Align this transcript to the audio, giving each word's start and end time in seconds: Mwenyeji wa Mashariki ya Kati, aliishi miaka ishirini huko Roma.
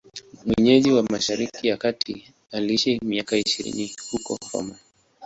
Mwenyeji 0.45 0.91
wa 0.91 1.03
Mashariki 1.03 1.67
ya 1.67 1.77
Kati, 1.77 2.33
aliishi 2.51 2.99
miaka 3.03 3.37
ishirini 3.37 3.95
huko 4.11 4.39
Roma. 4.53 4.75